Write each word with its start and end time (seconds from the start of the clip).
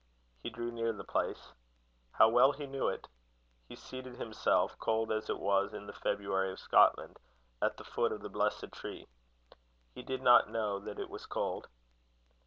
He 0.41 0.49
drew 0.49 0.71
near 0.71 0.93
the 0.93 1.03
place. 1.03 1.53
How 2.13 2.27
well 2.27 2.53
he 2.53 2.65
knew 2.65 2.87
it! 2.87 3.07
He 3.69 3.75
seated 3.75 4.15
himself, 4.15 4.75
cold 4.79 5.11
as 5.11 5.29
it 5.29 5.37
was 5.37 5.75
in 5.75 5.85
the 5.85 5.93
February 5.93 6.51
of 6.51 6.57
Scotland, 6.59 7.19
at 7.61 7.77
the 7.77 7.83
foot 7.83 8.11
of 8.11 8.21
the 8.23 8.27
blessed 8.29 8.71
tree. 8.71 9.05
He 9.93 10.01
did 10.01 10.23
not 10.23 10.49
know 10.49 10.79
that 10.79 10.97
it 10.97 11.11
was 11.11 11.27
cold. 11.27 11.67